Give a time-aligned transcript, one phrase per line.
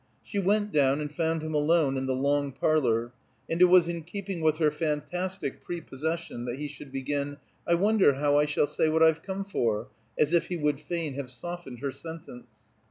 [0.23, 3.13] She went down, and found him alone in the long parlor,
[3.47, 8.13] and it was in keeping with her fantastic prepossession that he should begin, "I wonder
[8.15, 11.81] how I shall say what I've come for?" as if he would fain have softened
[11.81, 12.47] her sentence.